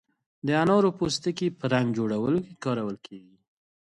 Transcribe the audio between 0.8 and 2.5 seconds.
پوستکی په رنګ جوړولو